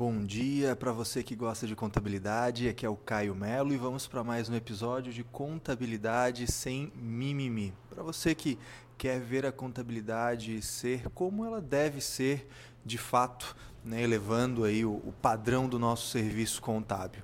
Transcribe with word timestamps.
Bom 0.00 0.24
dia 0.24 0.74
para 0.74 0.92
você 0.92 1.22
que 1.22 1.36
gosta 1.36 1.66
de 1.66 1.76
contabilidade. 1.76 2.66
Aqui 2.66 2.86
é 2.86 2.88
o 2.88 2.96
Caio 2.96 3.34
Melo 3.34 3.70
e 3.70 3.76
vamos 3.76 4.06
para 4.06 4.24
mais 4.24 4.48
um 4.48 4.54
episódio 4.54 5.12
de 5.12 5.22
contabilidade 5.22 6.50
sem 6.50 6.90
mimimi. 6.96 7.74
Para 7.90 8.02
você 8.02 8.34
que 8.34 8.58
quer 8.96 9.20
ver 9.20 9.44
a 9.44 9.52
contabilidade 9.52 10.62
ser 10.62 11.10
como 11.10 11.44
ela 11.44 11.60
deve 11.60 12.00
ser 12.00 12.48
de 12.82 12.96
fato, 12.96 13.54
né, 13.84 14.02
elevando 14.02 14.64
aí 14.64 14.86
o, 14.86 14.92
o 15.04 15.12
padrão 15.20 15.68
do 15.68 15.78
nosso 15.78 16.08
serviço 16.08 16.62
contábil. 16.62 17.22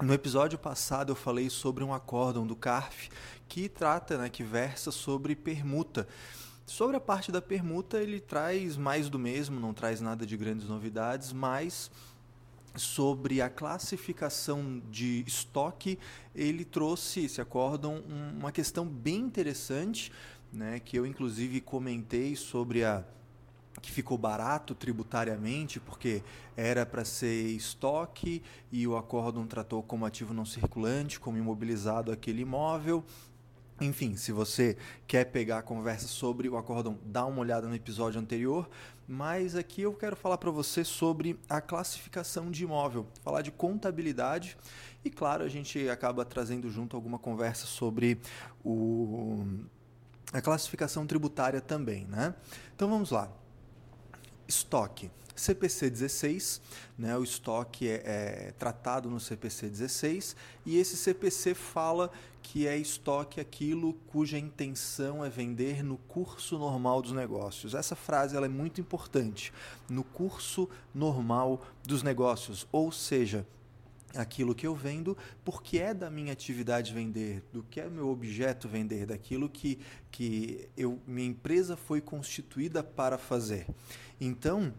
No 0.00 0.14
episódio 0.14 0.60
passado 0.60 1.10
eu 1.10 1.16
falei 1.16 1.50
sobre 1.50 1.82
um 1.82 1.92
acórdão 1.92 2.46
do 2.46 2.54
CARF 2.54 3.10
que 3.48 3.68
trata, 3.68 4.16
né, 4.16 4.28
que 4.28 4.44
versa 4.44 4.92
sobre 4.92 5.34
permuta. 5.34 6.06
Sobre 6.70 6.96
a 6.96 7.00
parte 7.00 7.32
da 7.32 7.42
permuta, 7.42 8.00
ele 8.00 8.20
traz 8.20 8.76
mais 8.76 9.10
do 9.10 9.18
mesmo, 9.18 9.58
não 9.58 9.74
traz 9.74 10.00
nada 10.00 10.24
de 10.24 10.36
grandes 10.36 10.68
novidades, 10.68 11.32
mas 11.32 11.90
sobre 12.76 13.42
a 13.42 13.50
classificação 13.50 14.80
de 14.88 15.24
estoque, 15.26 15.98
ele 16.32 16.64
trouxe, 16.64 17.24
esse 17.24 17.40
acórdão, 17.40 18.04
uma 18.38 18.52
questão 18.52 18.86
bem 18.86 19.16
interessante, 19.16 20.12
né, 20.52 20.78
que 20.78 20.96
eu 20.96 21.04
inclusive 21.04 21.60
comentei 21.60 22.36
sobre 22.36 22.84
a 22.84 23.04
que 23.82 23.90
ficou 23.90 24.16
barato 24.16 24.72
tributariamente, 24.72 25.80
porque 25.80 26.22
era 26.56 26.86
para 26.86 27.04
ser 27.04 27.48
estoque 27.48 28.42
e 28.70 28.86
o 28.86 28.96
acórdão 28.96 29.44
tratou 29.44 29.82
como 29.82 30.06
ativo 30.06 30.32
não 30.32 30.44
circulante, 30.44 31.18
como 31.18 31.36
imobilizado 31.36 32.12
aquele 32.12 32.42
imóvel. 32.42 33.04
Enfim, 33.80 34.14
se 34.14 34.30
você 34.30 34.76
quer 35.06 35.24
pegar 35.24 35.58
a 35.58 35.62
conversa 35.62 36.06
sobre 36.06 36.48
o 36.48 36.58
acórdão, 36.58 36.98
dá 37.04 37.24
uma 37.24 37.40
olhada 37.40 37.66
no 37.66 37.74
episódio 37.74 38.20
anterior. 38.20 38.68
Mas 39.08 39.56
aqui 39.56 39.82
eu 39.82 39.92
quero 39.94 40.14
falar 40.14 40.36
para 40.38 40.50
você 40.50 40.84
sobre 40.84 41.38
a 41.48 41.60
classificação 41.60 42.50
de 42.50 42.62
imóvel, 42.62 43.06
falar 43.24 43.42
de 43.42 43.50
contabilidade 43.50 44.56
e, 45.04 45.10
claro, 45.10 45.42
a 45.42 45.48
gente 45.48 45.88
acaba 45.88 46.24
trazendo 46.24 46.70
junto 46.70 46.94
alguma 46.94 47.18
conversa 47.18 47.66
sobre 47.66 48.20
o, 48.62 49.44
a 50.32 50.40
classificação 50.40 51.06
tributária 51.06 51.60
também, 51.60 52.04
né? 52.04 52.34
Então 52.76 52.88
vamos 52.88 53.10
lá. 53.10 53.32
Estoque. 54.46 55.10
CPC 55.40 55.88
16, 55.88 56.60
né, 56.98 57.16
o 57.16 57.24
estoque 57.24 57.88
é, 57.88 58.02
é, 58.04 58.54
tratado 58.58 59.08
no 59.08 59.18
CPC 59.18 59.70
16 59.70 60.36
e 60.66 60.76
esse 60.76 60.98
CPC 60.98 61.54
fala 61.54 62.10
que 62.42 62.66
é 62.66 62.76
estoque 62.76 63.40
aquilo 63.40 63.94
cuja 64.08 64.38
intenção 64.38 65.24
é 65.24 65.30
vender 65.30 65.82
no 65.82 65.96
curso 65.96 66.58
normal 66.58 67.00
dos 67.00 67.12
negócios. 67.12 67.74
Essa 67.74 67.96
frase 67.96 68.36
ela 68.36 68.44
é 68.44 68.50
muito 68.50 68.82
importante, 68.82 69.50
no 69.88 70.04
curso 70.04 70.68
normal 70.94 71.62
dos 71.86 72.02
negócios, 72.02 72.66
ou 72.70 72.92
seja, 72.92 73.46
aquilo 74.14 74.54
que 74.54 74.66
eu 74.66 74.74
vendo, 74.74 75.16
porque 75.42 75.78
é 75.78 75.94
da 75.94 76.10
minha 76.10 76.34
atividade 76.34 76.92
vender, 76.92 77.42
do 77.50 77.62
que 77.62 77.80
é 77.80 77.88
meu 77.88 78.10
objeto 78.10 78.68
vender, 78.68 79.06
daquilo 79.06 79.48
que, 79.48 79.78
que 80.10 80.68
eu, 80.76 80.98
minha 81.06 81.28
empresa 81.28 81.78
foi 81.78 82.00
constituída 82.00 82.82
para 82.82 83.16
fazer. 83.16 83.66
Então, 84.20 84.74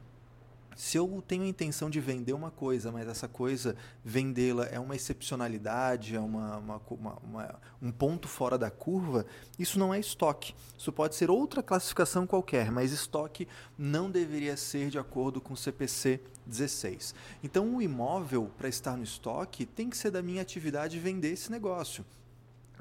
se 0.76 0.98
eu 0.98 1.24
tenho 1.28 1.44
a 1.44 1.48
intenção 1.48 1.90
de 1.90 2.00
vender 2.00 2.34
uma 2.34 2.50
coisa, 2.50 2.92
mas 2.92 3.08
essa 3.08 3.28
coisa, 3.28 3.76
vendê-la 4.04 4.66
é 4.66 4.80
uma 4.80 4.96
excepcionalidade, 4.96 6.16
é 6.16 6.20
uma, 6.20 6.58
uma, 6.58 6.82
uma, 6.90 7.18
uma, 7.24 7.60
um 7.82 7.92
ponto 7.92 8.28
fora 8.28 8.58
da 8.58 8.72
curva, 8.72 9.26
isso 9.60 9.78
não 9.78 9.94
é 9.94 10.00
estoque. 10.00 10.56
Isso 10.78 10.92
pode 10.92 11.16
ser 11.16 11.30
outra 11.30 11.62
classificação 11.62 12.26
qualquer, 12.26 12.72
mas 12.72 12.92
estoque 12.92 13.48
não 13.78 14.10
deveria 14.10 14.56
ser 14.56 14.90
de 14.90 14.98
acordo 14.98 15.42
com 15.42 15.54
o 15.54 15.58
CPC 15.58 16.22
16. 16.46 17.14
Então, 17.44 17.76
o 17.76 17.82
imóvel, 17.82 18.50
para 18.58 18.70
estar 18.70 18.96
no 18.96 19.04
estoque, 19.04 19.66
tem 19.66 19.90
que 19.90 19.98
ser 19.98 20.12
da 20.12 20.22
minha 20.22 20.42
atividade 20.42 21.00
vender 21.00 21.34
esse 21.34 21.52
negócio 21.52 22.06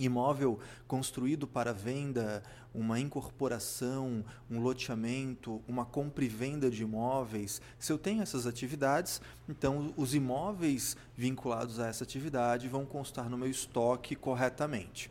imóvel 0.05 0.59
construído 0.87 1.47
para 1.47 1.73
venda, 1.73 2.43
uma 2.75 2.99
incorporação, 2.99 4.25
um 4.51 4.61
loteamento, 4.61 5.61
uma 5.67 5.85
compra 5.85 6.25
e 6.25 6.29
venda 6.29 6.71
de 6.71 6.83
imóveis, 6.83 7.61
se 7.79 7.93
eu 7.93 7.99
tenho 7.99 8.23
essas 8.23 8.47
atividades, 8.47 9.21
então 9.49 9.93
os 9.97 10.15
imóveis 10.15 10.97
vinculados 11.17 11.81
a 11.81 11.89
essa 11.89 12.05
atividade 12.05 12.69
vão 12.69 12.87
constar 12.87 13.29
no 13.29 13.37
meu 13.37 13.49
estoque 13.49 14.15
corretamente. 14.15 15.11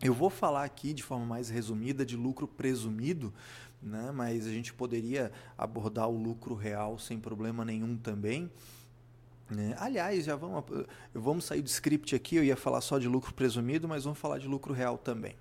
Eu 0.00 0.12
vou 0.12 0.28
falar 0.28 0.64
aqui 0.64 0.92
de 0.92 1.02
forma 1.02 1.24
mais 1.24 1.48
resumida 1.48 2.04
de 2.04 2.16
lucro 2.16 2.46
presumido, 2.46 3.32
né? 3.82 4.10
mas 4.12 4.46
a 4.46 4.50
gente 4.50 4.72
poderia 4.72 5.32
abordar 5.56 6.08
o 6.08 6.16
lucro 6.16 6.54
real 6.54 6.98
sem 6.98 7.18
problema 7.18 7.64
nenhum 7.64 7.96
também. 7.96 8.50
Né? 9.48 9.76
Aliás, 9.78 10.24
já 10.24 10.34
vamos, 10.34 10.64
vamos 11.14 11.44
sair 11.44 11.62
do 11.62 11.68
script 11.68 12.14
aqui, 12.14 12.36
eu 12.36 12.44
ia 12.44 12.56
falar 12.56 12.80
só 12.80 12.98
de 12.98 13.06
lucro 13.06 13.32
presumido, 13.32 13.86
mas 13.86 14.04
vamos 14.04 14.18
falar 14.18 14.38
de 14.38 14.48
lucro 14.48 14.74
real 14.74 14.98
também. 14.98 15.36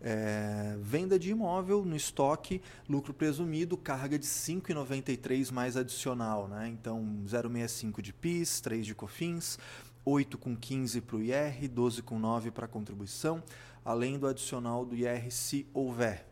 É, 0.00 0.76
venda 0.80 1.18
de 1.18 1.30
imóvel 1.30 1.84
no 1.84 1.94
estoque, 1.94 2.62
lucro 2.88 3.12
presumido, 3.12 3.76
carga 3.76 4.18
de 4.18 4.26
5,93 4.26 5.52
mais 5.52 5.76
adicional. 5.76 6.48
Né? 6.48 6.68
Então, 6.68 7.04
0,65 7.26 8.00
de 8.00 8.12
PIS, 8.12 8.60
3 8.60 8.86
de 8.86 8.94
COFINS, 8.94 9.58
8 10.04 10.38
com 10.38 10.56
15 10.56 11.00
para 11.02 11.16
o 11.16 11.22
IR, 11.22 11.68
12 11.68 12.02
com 12.02 12.18
9 12.18 12.50
para 12.50 12.64
a 12.64 12.68
contribuição, 12.68 13.42
além 13.84 14.18
do 14.18 14.26
adicional 14.26 14.84
do 14.84 14.96
IR 14.96 15.30
se 15.30 15.66
houver. 15.72 16.31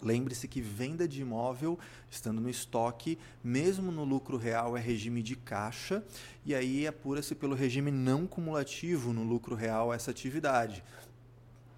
Lembre-se 0.00 0.46
que 0.46 0.60
venda 0.60 1.08
de 1.08 1.20
imóvel, 1.20 1.78
estando 2.10 2.40
no 2.40 2.48
estoque, 2.48 3.18
mesmo 3.42 3.90
no 3.90 4.04
lucro 4.04 4.36
real, 4.36 4.76
é 4.76 4.80
regime 4.80 5.22
de 5.22 5.34
caixa, 5.34 6.04
e 6.46 6.54
aí 6.54 6.86
apura-se 6.86 7.34
pelo 7.34 7.54
regime 7.54 7.90
não 7.90 8.26
cumulativo 8.26 9.12
no 9.12 9.24
lucro 9.24 9.56
real 9.56 9.92
essa 9.92 10.10
atividade. 10.10 10.84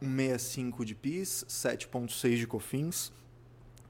1,65 0.02 0.84
de 0.84 0.94
PIS, 0.94 1.44
7,6 1.48 2.36
de 2.36 2.46
COFINS, 2.46 3.12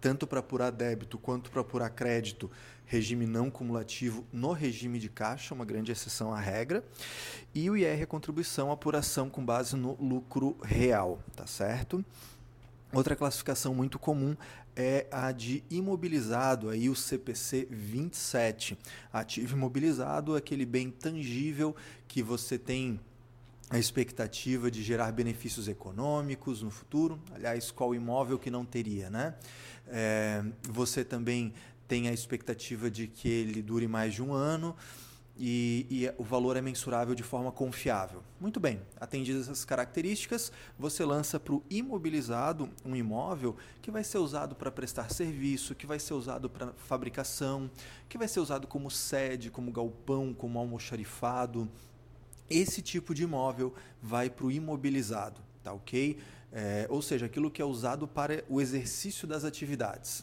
tanto 0.01 0.27
para 0.27 0.41
apurar 0.41 0.71
débito 0.71 1.19
quanto 1.19 1.51
para 1.51 1.61
apurar 1.61 1.91
crédito, 1.91 2.51
regime 2.87 3.27
não 3.27 3.51
cumulativo 3.51 4.25
no 4.33 4.53
regime 4.53 4.99
de 4.99 5.09
caixa, 5.09 5.55
uma 5.55 5.65
grande 5.65 5.93
exceção 5.93 6.33
à 6.33 6.41
regra, 6.41 6.85
e 7.55 7.69
o 7.71 7.77
IR, 7.77 8.03
a 8.03 8.07
contribuição, 8.07 8.73
apuração 8.73 9.29
com 9.29 9.45
base 9.45 9.77
no 9.77 9.97
lucro 10.03 10.57
real, 10.63 11.21
tá 11.37 11.47
certo? 11.47 12.05
Outra 12.93 13.15
classificação 13.15 13.73
muito 13.73 14.01
comum 14.01 14.37
é 14.75 15.07
a 15.13 15.31
de 15.31 15.63
imobilizado, 15.71 16.69
aí 16.69 16.89
o 16.89 16.97
CPC 16.97 17.69
27. 17.71 18.77
Ativo 19.13 19.57
imobilizado 19.57 20.35
é 20.35 20.39
aquele 20.39 20.67
bem 20.67 20.91
tangível 20.91 21.75
que 22.09 22.21
você 22.21 22.59
tem 22.59 22.99
a 23.69 23.79
expectativa 23.79 24.69
de 24.69 24.83
gerar 24.83 25.13
benefícios 25.13 25.69
econômicos 25.69 26.63
no 26.63 26.71
futuro. 26.71 27.21
Aliás, 27.33 27.71
qual 27.71 27.95
imóvel 27.95 28.41
que 28.41 28.51
não 28.51 28.65
teria, 28.65 29.09
né? 29.09 29.37
É, 29.87 30.43
você 30.69 31.05
também 31.05 31.55
tem 31.87 32.09
a 32.09 32.13
expectativa 32.13 32.91
de 32.91 33.07
que 33.07 33.29
ele 33.29 33.63
dure 33.63 33.87
mais 33.87 34.15
de 34.15 34.23
um 34.23 34.33
ano 34.33 34.75
e, 35.43 35.87
e, 35.89 36.15
o 36.19 36.23
valor 36.23 36.59
é 36.59 36.61
mensurável 36.61 37.15
de 37.15 37.23
forma 37.23 37.51
confiável. 37.51 38.23
Muito 38.39 38.61
bem, 38.61 38.79
atendidas 39.01 39.45
essas 39.45 39.65
características, 39.65 40.53
você 40.79 41.03
lança 41.03 41.41
para 41.41 41.55
o 41.55 41.63
imobilizado 41.71 42.69
um 42.85 42.95
imóvel 42.95 43.57
que 43.81 43.91
vai 43.91 44.05
ser 44.05 44.19
usado 44.19 44.55
para 44.55 44.71
prestar 44.71 45.11
serviço, 45.11 45.75
que 45.75 45.87
vai 45.87 45.99
ser 45.99 46.13
usado 46.13 46.51
para 46.51 46.75
fabricação, 46.75 47.71
que 48.07 48.19
vai 48.19 48.29
ser 48.29 48.41
usado 48.41 48.67
como 48.67 48.91
sede, 48.91 49.51
como 49.51 49.73
galpão, 49.73 50.35
como 50.35 50.59
almoxarifado. 50.59 51.67
Esse 52.51 52.83
tipo 52.83 53.15
de 53.15 53.23
imóvel 53.23 53.73
vai 54.03 54.29
para 54.29 54.45
o 54.45 54.53
imobilizado, 54.53 55.41
tá 55.65 55.73
ok? 55.73 56.19
É, 56.53 56.87
ou 56.91 57.01
seja, 57.01 57.25
aquilo 57.25 57.51
que 57.51 57.63
é 57.63 57.65
usado 57.65 58.07
para 58.07 58.45
o 58.47 58.61
exercício 58.61 59.27
das 59.27 59.45
atividades. 59.45 60.23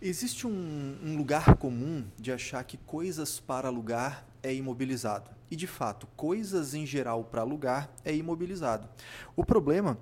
Existe 0.00 0.46
um, 0.46 0.98
um, 1.02 1.16
lugar 1.16 1.56
comum 1.56 2.04
de 2.18 2.30
achar 2.30 2.62
que 2.64 2.76
coisas 2.76 3.40
para 3.40 3.68
alugar 3.68 4.26
é 4.42 4.54
imobilizado. 4.54 5.30
E 5.50 5.56
de 5.56 5.66
fato, 5.66 6.06
coisas 6.16 6.74
em 6.74 6.84
geral 6.84 7.24
para 7.24 7.40
alugar 7.40 7.88
é 8.04 8.14
imobilizado. 8.14 8.88
O 9.34 9.44
problema 9.44 9.98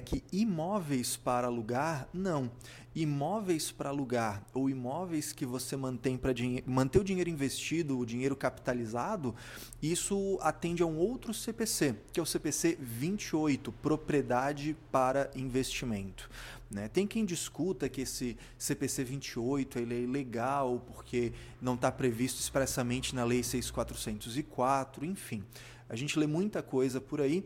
que 0.00 0.22
imóveis 0.32 1.16
para 1.16 1.46
alugar, 1.46 2.08
não. 2.12 2.50
Imóveis 2.94 3.70
para 3.70 3.90
alugar 3.90 4.42
ou 4.54 4.70
imóveis 4.70 5.30
que 5.30 5.44
você 5.44 5.76
mantém 5.76 6.16
para 6.16 6.32
manter 6.64 6.98
o 6.98 7.04
dinheiro 7.04 7.28
investido, 7.28 7.98
o 7.98 8.06
dinheiro 8.06 8.34
capitalizado, 8.34 9.34
isso 9.82 10.38
atende 10.40 10.82
a 10.82 10.86
um 10.86 10.96
outro 10.96 11.34
CPC, 11.34 11.94
que 12.10 12.18
é 12.18 12.22
o 12.22 12.26
CPC 12.26 12.78
28, 12.80 13.70
propriedade 13.70 14.74
para 14.90 15.30
investimento. 15.36 16.30
Né? 16.70 16.88
Tem 16.88 17.06
quem 17.06 17.24
discuta 17.24 17.88
que 17.88 18.00
esse 18.00 18.36
CPC 18.58 19.04
28 19.04 19.78
ele 19.78 19.94
é 19.94 20.00
ilegal 20.00 20.82
porque 20.86 21.32
não 21.60 21.74
está 21.74 21.92
previsto 21.92 22.40
expressamente 22.40 23.14
na 23.14 23.24
Lei 23.24 23.42
6404, 23.42 25.04
enfim. 25.04 25.44
A 25.88 25.94
gente 25.94 26.18
lê 26.18 26.26
muita 26.26 26.62
coisa 26.62 27.00
por 27.00 27.20
aí 27.20 27.44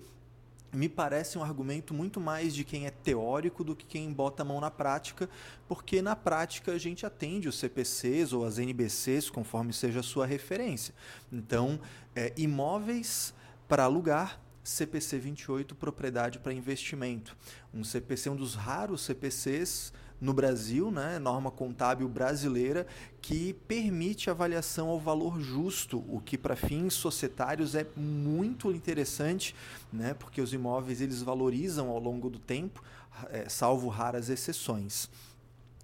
me 0.72 0.88
parece 0.88 1.36
um 1.36 1.42
argumento 1.42 1.92
muito 1.92 2.20
mais 2.20 2.54
de 2.54 2.64
quem 2.64 2.86
é 2.86 2.90
teórico 2.90 3.64
do 3.64 3.74
que 3.74 3.84
quem 3.84 4.12
bota 4.12 4.42
a 4.42 4.44
mão 4.44 4.60
na 4.60 4.70
prática, 4.70 5.28
porque 5.66 6.00
na 6.00 6.14
prática 6.14 6.72
a 6.72 6.78
gente 6.78 7.04
atende 7.04 7.48
os 7.48 7.58
CPCs 7.58 8.32
ou 8.32 8.44
as 8.44 8.58
NBCs, 8.58 9.30
conforme 9.30 9.72
seja 9.72 10.00
a 10.00 10.02
sua 10.02 10.26
referência. 10.26 10.94
Então, 11.32 11.80
é, 12.14 12.32
imóveis 12.36 13.34
para 13.68 13.84
alugar, 13.84 14.40
CPC 14.62 15.18
28, 15.18 15.74
propriedade 15.74 16.38
para 16.38 16.52
investimento. 16.52 17.36
Um 17.72 17.82
CPC, 17.82 18.30
um 18.30 18.36
dos 18.36 18.54
raros 18.54 19.02
CPCs 19.02 19.92
no 20.20 20.34
Brasil, 20.34 20.90
né, 20.90 21.18
norma 21.18 21.50
contábil 21.50 22.08
brasileira, 22.08 22.86
que 23.22 23.54
permite 23.66 24.28
avaliação 24.28 24.88
ao 24.88 25.00
valor 25.00 25.40
justo, 25.40 26.04
o 26.08 26.20
que 26.20 26.36
para 26.36 26.54
fins 26.54 26.94
societários 26.94 27.74
é 27.74 27.86
muito 27.96 28.70
interessante, 28.70 29.54
né, 29.92 30.14
porque 30.14 30.40
os 30.40 30.52
imóveis 30.52 31.00
eles 31.00 31.22
valorizam 31.22 31.88
ao 31.88 31.98
longo 31.98 32.28
do 32.28 32.38
tempo, 32.38 32.82
é, 33.30 33.48
salvo 33.48 33.88
raras 33.88 34.28
exceções. 34.28 35.08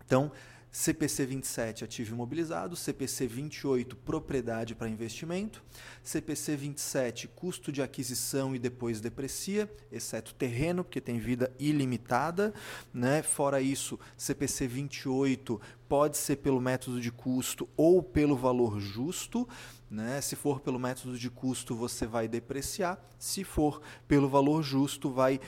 Então, 0.04 0.30
CPC 0.76 1.24
27, 1.24 1.84
ativo 1.84 2.14
imobilizado, 2.14 2.76
CPC 2.76 3.26
28, 3.26 3.96
propriedade 3.96 4.74
para 4.74 4.90
investimento, 4.90 5.64
CPC 6.02 6.54
27, 6.54 7.28
custo 7.28 7.72
de 7.72 7.80
aquisição 7.80 8.54
e 8.54 8.58
depois 8.58 9.00
deprecia, 9.00 9.74
exceto 9.90 10.34
terreno, 10.34 10.84
porque 10.84 11.00
tem 11.00 11.18
vida 11.18 11.50
ilimitada, 11.58 12.52
né? 12.92 13.22
Fora 13.22 13.58
isso, 13.58 13.98
CPC 14.18 14.66
28 14.66 15.58
pode 15.88 16.18
ser 16.18 16.36
pelo 16.36 16.60
método 16.60 17.00
de 17.00 17.10
custo 17.10 17.66
ou 17.74 18.02
pelo 18.02 18.36
valor 18.36 18.78
justo, 18.78 19.48
né? 19.90 20.20
Se 20.20 20.36
for 20.36 20.60
pelo 20.60 20.78
método 20.78 21.18
de 21.18 21.30
custo, 21.30 21.74
você 21.74 22.06
vai 22.06 22.28
depreciar, 22.28 23.02
se 23.18 23.44
for 23.44 23.80
pelo 24.06 24.28
valor 24.28 24.62
justo, 24.62 25.10
vai 25.10 25.40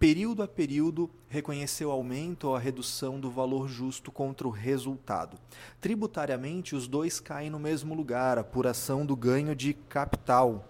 período 0.00 0.42
a 0.42 0.48
período, 0.48 1.10
reconhecer 1.28 1.84
o 1.84 1.90
aumento 1.90 2.48
ou 2.48 2.56
a 2.56 2.58
redução 2.58 3.20
do 3.20 3.30
valor 3.30 3.68
justo 3.68 4.10
contra 4.10 4.48
o 4.48 4.50
resultado. 4.50 5.38
Tributariamente, 5.78 6.74
os 6.74 6.88
dois 6.88 7.20
caem 7.20 7.50
no 7.50 7.58
mesmo 7.58 7.94
lugar, 7.94 8.38
apuração 8.38 9.04
do 9.04 9.14
ganho 9.14 9.54
de 9.54 9.74
capital. 9.74 10.66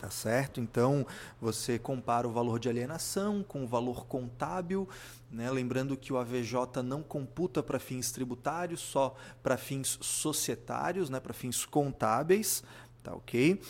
Tá 0.00 0.08
certo? 0.08 0.60
Então, 0.60 1.06
você 1.38 1.78
compara 1.78 2.26
o 2.26 2.32
valor 2.32 2.58
de 2.58 2.68
alienação 2.68 3.42
com 3.42 3.64
o 3.64 3.66
valor 3.66 4.06
contábil, 4.06 4.88
né? 5.30 5.50
lembrando 5.50 5.96
que 5.96 6.12
o 6.12 6.18
AVJ 6.18 6.82
não 6.82 7.02
computa 7.02 7.62
para 7.62 7.78
fins 7.78 8.12
tributários, 8.12 8.80
só 8.80 9.14
para 9.42 9.58
fins 9.58 9.98
societários, 10.00 11.10
né? 11.10 11.20
para 11.20 11.34
fins 11.34 11.66
contábeis, 11.66 12.64
tá 13.02 13.14
ok? 13.14 13.60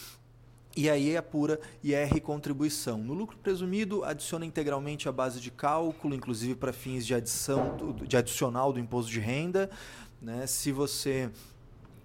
E 0.77 0.91
aí 0.91 1.17
apura 1.17 1.61
IR 1.85 2.21
contribuição. 2.21 2.99
No 2.99 3.15
lucro 3.15 3.39
presumido, 3.39 4.03
adiciona 4.05 4.45
integralmente 4.45 5.09
a 5.09 5.13
base 5.13 5.41
de 5.41 5.51
cálculo, 5.51 6.15
inclusive 6.15 6.57
para 6.57 6.73
fins 6.73 7.07
de 7.07 7.15
adição 7.15 7.77
de 8.05 8.17
adicional 8.17 8.73
do 8.73 8.81
imposto 8.81 9.11
de 9.11 9.21
renda. 9.21 9.71
Né? 10.21 10.47
Se 10.49 10.73
você 10.73 11.31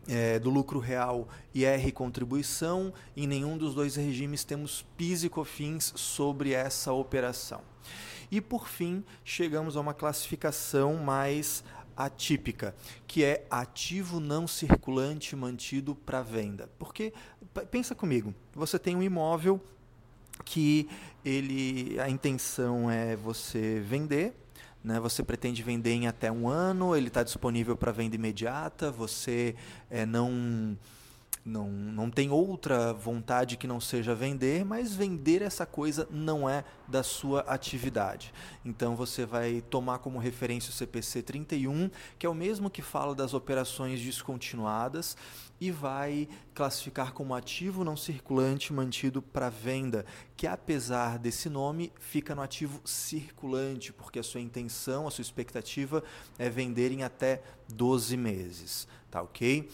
é, 0.07 0.37
do 0.39 0.49
lucro 0.49 0.79
real 0.79 1.27
IR 1.53 1.91
contribuição, 1.93 2.93
em 3.17 3.25
nenhum 3.25 3.57
dos 3.57 3.73
dois 3.73 3.95
regimes 3.95 4.43
temos 4.43 4.85
PIS 4.95 5.23
e 5.23 5.29
COFINS 5.29 5.93
sobre 5.95 6.53
essa 6.53 6.93
operação. 6.93 7.61
E 8.31 8.39
por 8.39 8.67
fim, 8.67 9.03
chegamos 9.23 9.75
a 9.75 9.81
uma 9.81 9.93
classificação 9.93 10.95
mais 10.95 11.63
atípica, 11.99 12.73
que 13.05 13.25
é 13.25 13.45
ativo 13.51 14.21
não 14.21 14.47
circulante 14.47 15.35
mantido 15.35 15.93
para 15.93 16.21
venda. 16.21 16.69
Porque 16.79 17.13
pensa 17.69 17.93
comigo, 17.93 18.33
você 18.53 18.79
tem 18.79 18.95
um 18.95 19.03
imóvel 19.03 19.59
que 20.45 20.87
ele 21.25 21.99
a 21.99 22.09
intenção 22.09 22.89
é 22.89 23.17
você 23.17 23.81
vender, 23.81 24.33
né? 24.81 24.97
Você 25.01 25.21
pretende 25.21 25.61
vender 25.61 25.91
em 25.91 26.07
até 26.07 26.31
um 26.31 26.47
ano, 26.47 26.95
ele 26.95 27.09
está 27.09 27.21
disponível 27.21 27.75
para 27.75 27.91
venda 27.91 28.15
imediata, 28.15 28.89
você 28.89 29.53
é, 29.89 30.05
não 30.05 30.77
não, 31.43 31.69
não 31.69 32.11
tem 32.11 32.29
outra 32.29 32.93
vontade 32.93 33.57
que 33.57 33.67
não 33.67 33.79
seja 33.79 34.13
vender, 34.13 34.63
mas 34.65 34.93
vender 34.93 35.41
essa 35.41 35.65
coisa 35.65 36.07
não 36.11 36.49
é 36.49 36.63
da 36.87 37.03
sua 37.03 37.41
atividade. 37.41 38.33
Então 38.63 38.95
você 38.95 39.25
vai 39.25 39.63
tomar 39.69 39.99
como 39.99 40.19
referência 40.19 40.69
o 40.69 40.73
CPC 40.73 41.21
31, 41.23 41.89
que 42.17 42.25
é 42.25 42.29
o 42.29 42.35
mesmo 42.35 42.69
que 42.69 42.81
fala 42.81 43.15
das 43.15 43.33
operações 43.33 44.01
descontinuadas, 44.01 45.17
e 45.61 45.71
vai 45.71 46.27
classificar 46.53 47.11
como 47.11 47.35
ativo 47.35 47.83
não 47.83 47.97
circulante 47.97 48.71
mantido 48.71 49.21
para 49.21 49.49
venda, 49.49 50.05
que 50.37 50.47
apesar 50.47 51.19
desse 51.19 51.49
nome, 51.49 51.91
fica 51.99 52.33
no 52.33 52.41
ativo 52.41 52.79
circulante, 52.85 53.91
porque 53.91 54.19
a 54.19 54.23
sua 54.23 54.39
intenção, 54.39 55.07
a 55.07 55.11
sua 55.11 55.21
expectativa 55.21 56.03
é 56.37 56.49
vender 56.49 56.91
em 56.91 57.03
até 57.03 57.41
12 57.67 58.15
meses. 58.15 58.87
Tá 59.11 59.21
ok? 59.21 59.67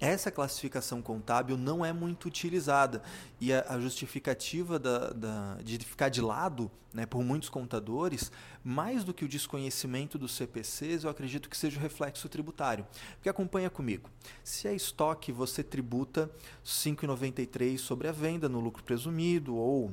Essa 0.00 0.30
classificação 0.30 1.00
contábil 1.00 1.56
não 1.56 1.84
é 1.84 1.92
muito 1.92 2.26
utilizada 2.26 3.02
e 3.40 3.52
a, 3.52 3.78
justificativa 3.80 4.78
da, 4.78 5.10
da, 5.10 5.54
de 5.62 5.78
ficar 5.78 6.08
de 6.08 6.20
lado 6.20 6.70
né, 6.92 7.04
por 7.04 7.22
muitos 7.22 7.48
contadores, 7.48 8.32
mais 8.64 9.04
do 9.04 9.12
que 9.12 9.24
o 9.24 9.28
desconhecimento 9.28 10.18
dos 10.18 10.34
CPCs, 10.34 11.04
eu 11.04 11.10
acredito 11.10 11.48
que 11.48 11.56
seja 11.56 11.78
o 11.78 11.82
reflexo 11.82 12.28
tributário. 12.28 12.86
Porque 13.14 13.28
acompanha 13.28 13.68
comigo. 13.68 14.08
Se 14.42 14.66
é 14.66 14.74
estoque, 14.74 15.30
você 15.30 15.62
tributa 15.62 16.30
5,93 16.64 17.78
sobre 17.78 18.08
a 18.08 18.12
venda 18.12 18.48
no 18.48 18.60
lucro 18.60 18.82
presumido 18.82 19.56
ou 19.56 19.92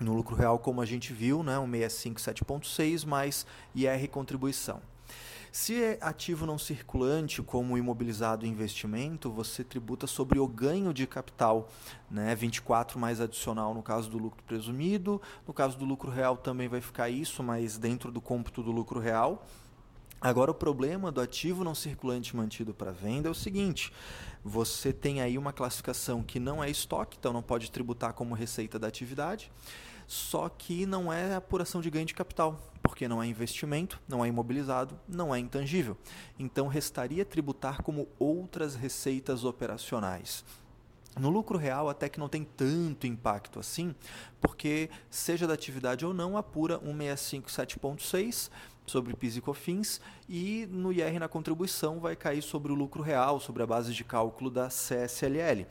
no 0.00 0.14
lucro 0.14 0.34
real, 0.34 0.58
como 0.58 0.80
a 0.80 0.86
gente 0.86 1.12
viu, 1.12 1.42
né, 1.42 1.58
um 1.58 1.70
65 1.70 2.20
7,6 2.20 3.04
mais 3.04 3.46
IR 3.74 4.08
contribuição. 4.08 4.80
Se 5.52 5.82
é 5.82 5.98
ativo 6.00 6.46
não 6.46 6.56
circulante, 6.56 7.42
como 7.42 7.76
imobilizado 7.76 8.46
investimento, 8.46 9.28
você 9.32 9.64
tributa 9.64 10.06
sobre 10.06 10.38
o 10.38 10.46
ganho 10.46 10.94
de 10.94 11.08
capital, 11.08 11.68
né? 12.08 12.36
24 12.36 13.00
mais 13.00 13.20
adicional 13.20 13.74
no 13.74 13.82
caso 13.82 14.08
do 14.08 14.16
lucro 14.16 14.40
presumido. 14.44 15.20
No 15.48 15.52
caso 15.52 15.76
do 15.76 15.84
lucro 15.84 16.08
real 16.08 16.36
também 16.36 16.68
vai 16.68 16.80
ficar 16.80 17.10
isso, 17.10 17.42
mas 17.42 17.76
dentro 17.76 18.12
do 18.12 18.20
cômputo 18.20 18.62
do 18.62 18.70
lucro 18.70 19.00
real. 19.00 19.44
Agora, 20.20 20.52
o 20.52 20.54
problema 20.54 21.10
do 21.10 21.20
ativo 21.20 21.64
não 21.64 21.74
circulante 21.74 22.36
mantido 22.36 22.72
para 22.72 22.92
venda 22.92 23.26
é 23.26 23.30
o 23.30 23.34
seguinte: 23.34 23.92
você 24.44 24.92
tem 24.92 25.20
aí 25.20 25.36
uma 25.36 25.52
classificação 25.52 26.22
que 26.22 26.38
não 26.38 26.62
é 26.62 26.70
estoque, 26.70 27.16
então 27.18 27.32
não 27.32 27.42
pode 27.42 27.72
tributar 27.72 28.12
como 28.12 28.34
receita 28.36 28.78
da 28.78 28.86
atividade 28.86 29.50
só 30.10 30.48
que 30.48 30.86
não 30.86 31.12
é 31.12 31.36
apuração 31.36 31.80
de 31.80 31.88
ganho 31.88 32.04
de 32.04 32.14
capital, 32.14 32.60
porque 32.82 33.06
não 33.06 33.22
é 33.22 33.28
investimento, 33.28 34.02
não 34.08 34.24
é 34.24 34.28
imobilizado, 34.28 34.98
não 35.06 35.32
é 35.32 35.38
intangível. 35.38 35.96
Então 36.36 36.66
restaria 36.66 37.24
tributar 37.24 37.80
como 37.80 38.08
outras 38.18 38.74
receitas 38.74 39.44
operacionais. 39.44 40.44
No 41.16 41.30
lucro 41.30 41.56
real, 41.56 41.88
até 41.88 42.08
que 42.08 42.18
não 42.18 42.28
tem 42.28 42.42
tanto 42.42 43.06
impacto 43.06 43.60
assim, 43.60 43.94
porque, 44.40 44.90
seja 45.08 45.46
da 45.46 45.54
atividade 45.54 46.04
ou 46.04 46.12
não, 46.12 46.36
apura 46.36 46.80
165.7.6 46.80 48.50
sobre 48.86 49.14
PIS 49.14 49.36
e 49.36 49.40
COFINS 49.40 50.00
e 50.28 50.66
no 50.72 50.92
IR 50.92 51.20
na 51.20 51.28
contribuição 51.28 52.00
vai 52.00 52.16
cair 52.16 52.42
sobre 52.42 52.72
o 52.72 52.74
lucro 52.74 53.00
real, 53.00 53.38
sobre 53.38 53.62
a 53.62 53.66
base 53.66 53.94
de 53.94 54.02
cálculo 54.02 54.50
da 54.50 54.66
CSLL. 54.66 55.68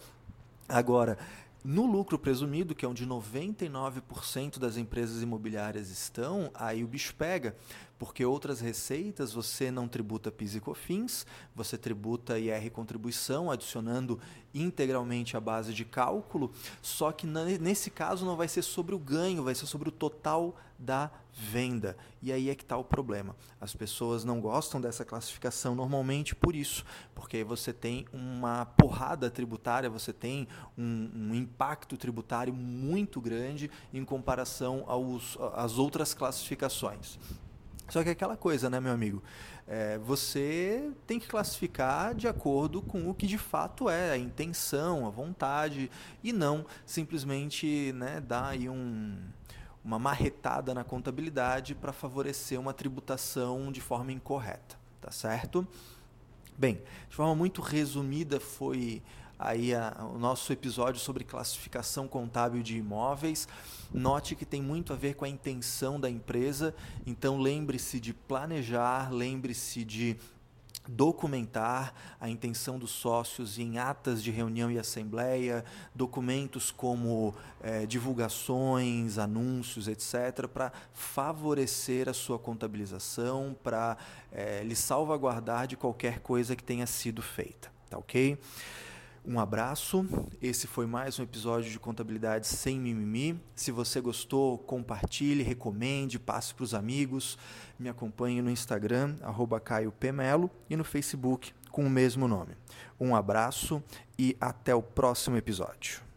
Agora, 0.69 1.17
no 1.63 1.85
lucro 1.85 2.17
presumido, 2.17 2.73
que 2.73 2.85
é 2.85 2.87
onde 2.87 3.05
99% 3.05 4.59
das 4.59 4.77
empresas 4.77 5.21
imobiliárias 5.21 5.89
estão, 5.89 6.49
aí 6.53 6.83
o 6.83 6.87
bicho 6.87 7.13
pega, 7.15 7.55
porque 7.99 8.25
outras 8.25 8.61
receitas 8.61 9.33
você 9.33 9.69
não 9.69 9.87
tributa 9.87 10.31
PIS 10.31 10.55
e 10.55 10.59
COFINS, 10.61 11.27
você 11.53 11.77
tributa 11.77 12.39
IR 12.39 12.71
contribuição, 12.71 13.51
adicionando 13.51 14.17
integralmente 14.53 15.35
a 15.35 15.39
base 15.39 15.73
de 15.73 15.83
cálculo, 15.83 16.51
só 16.81 17.11
que 17.11 17.27
nesse 17.27 17.91
caso 17.91 18.25
não 18.25 18.37
vai 18.37 18.47
ser 18.47 18.61
sobre 18.61 18.95
o 18.95 18.99
ganho, 18.99 19.43
vai 19.43 19.53
ser 19.53 19.65
sobre 19.65 19.89
o 19.89 19.91
total 19.91 20.55
da 20.79 21.11
venda. 21.33 21.97
E 22.21 22.31
aí 22.31 22.49
é 22.49 22.55
que 22.55 22.63
está 22.63 22.77
o 22.77 22.83
problema. 22.83 23.35
As 23.59 23.75
pessoas 23.75 24.23
não 24.23 24.39
gostam 24.39 24.79
dessa 24.79 25.03
classificação 25.03 25.75
normalmente 25.75 26.33
por 26.33 26.55
isso, 26.55 26.85
porque 27.13 27.37
aí 27.37 27.43
você 27.43 27.73
tem 27.73 28.07
uma 28.13 28.65
porrada 28.65 29.29
tributária, 29.29 29.89
você 29.89 30.13
tem 30.13 30.47
um, 30.77 31.09
um 31.13 31.35
impacto 31.35 31.97
tributário 31.97 32.53
muito 32.53 33.19
grande 33.19 33.69
em 33.93 34.05
comparação 34.05 34.85
aos, 34.87 35.37
às 35.53 35.77
outras 35.77 36.13
classificações. 36.13 37.19
Só 37.89 38.03
que 38.03 38.09
é 38.09 38.11
aquela 38.11 38.37
coisa, 38.37 38.69
né, 38.69 38.79
meu 38.79 38.91
amigo? 38.91 39.21
É, 39.67 39.97
você 39.97 40.91
tem 41.05 41.19
que 41.19 41.27
classificar 41.27 42.13
de 42.15 42.27
acordo 42.27 42.81
com 42.81 43.09
o 43.09 43.13
que 43.13 43.27
de 43.27 43.37
fato 43.37 43.89
é 43.89 44.11
a 44.11 44.17
intenção, 44.17 45.05
a 45.05 45.09
vontade, 45.09 45.91
e 46.23 46.31
não 46.31 46.65
simplesmente 46.85 47.91
né, 47.93 48.19
dar 48.19 48.49
aí 48.49 48.69
um, 48.69 49.17
uma 49.83 49.99
marretada 49.99 50.73
na 50.73 50.83
contabilidade 50.83 51.75
para 51.75 51.91
favorecer 51.91 52.59
uma 52.59 52.73
tributação 52.73 53.71
de 53.71 53.81
forma 53.81 54.11
incorreta, 54.11 54.77
tá 55.01 55.11
certo? 55.11 55.67
Bem, 56.57 56.81
de 57.09 57.15
forma 57.15 57.33
muito 57.35 57.61
resumida 57.61 58.39
foi 58.39 59.01
aí 59.39 59.73
a, 59.73 59.95
o 60.13 60.19
nosso 60.19 60.51
episódio 60.51 60.99
sobre 60.99 61.23
classificação 61.23 62.07
contábil 62.07 62.61
de 62.61 62.77
imóveis. 62.77 63.47
Note 63.91 64.35
que 64.35 64.45
tem 64.45 64.61
muito 64.61 64.91
a 64.91 64.95
ver 64.97 65.15
com 65.15 65.23
a 65.23 65.29
intenção 65.29 65.99
da 65.99 66.09
empresa, 66.09 66.75
então 67.07 67.39
lembre-se 67.39 67.99
de 67.99 68.13
planejar, 68.13 69.11
lembre-se 69.11 69.85
de 69.85 70.17
documentar 70.87 71.93
a 72.19 72.27
intenção 72.27 72.79
dos 72.79 72.89
sócios 72.89 73.59
em 73.59 73.77
atas 73.77 74.23
de 74.23 74.31
reunião 74.31 74.71
e 74.71 74.79
assembleia, 74.79 75.63
documentos 75.93 76.71
como 76.71 77.35
eh, 77.61 77.85
divulgações, 77.85 79.19
anúncios, 79.19 79.87
etc., 79.87 80.47
para 80.47 80.71
favorecer 80.93 82.09
a 82.09 82.13
sua 82.13 82.39
contabilização, 82.39 83.55
para 83.63 83.97
eh, 84.31 84.63
lhe 84.63 84.75
salvaguardar 84.75 85.67
de 85.67 85.77
qualquer 85.77 86.19
coisa 86.19 86.55
que 86.55 86.63
tenha 86.63 86.87
sido 86.87 87.21
feita. 87.21 87.71
Tá 87.87 87.97
ok? 87.97 88.37
Um 89.25 89.39
abraço. 89.39 90.05
Esse 90.41 90.65
foi 90.65 90.85
mais 90.85 91.19
um 91.19 91.23
episódio 91.23 91.69
de 91.69 91.79
Contabilidade 91.79 92.47
Sem 92.47 92.79
Mimimi. 92.79 93.39
Se 93.55 93.71
você 93.71 93.99
gostou, 93.99 94.57
compartilhe, 94.57 95.43
recomende, 95.43 96.17
passe 96.17 96.53
para 96.53 96.63
os 96.63 96.73
amigos. 96.73 97.37
Me 97.77 97.89
acompanhe 97.89 98.41
no 98.41 98.49
Instagram, 98.49 99.15
@caio_pemelo 99.63 100.49
e 100.69 100.75
no 100.75 100.83
Facebook 100.83 101.53
com 101.71 101.85
o 101.85 101.89
mesmo 101.89 102.27
nome. 102.27 102.53
Um 102.99 103.15
abraço 103.15 103.83
e 104.17 104.35
até 104.39 104.73
o 104.73 104.81
próximo 104.81 105.37
episódio. 105.37 106.08